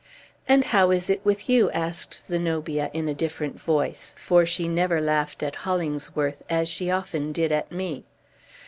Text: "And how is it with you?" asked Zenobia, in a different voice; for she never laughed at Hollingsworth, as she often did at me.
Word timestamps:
"And 0.47 0.63
how 0.65 0.89
is 0.89 1.11
it 1.11 1.23
with 1.23 1.47
you?" 1.47 1.69
asked 1.69 2.23
Zenobia, 2.23 2.89
in 2.91 3.07
a 3.07 3.13
different 3.13 3.61
voice; 3.61 4.15
for 4.17 4.47
she 4.47 4.67
never 4.67 4.99
laughed 4.99 5.43
at 5.43 5.57
Hollingsworth, 5.57 6.41
as 6.49 6.67
she 6.67 6.89
often 6.89 7.31
did 7.31 7.51
at 7.51 7.71
me. 7.71 8.05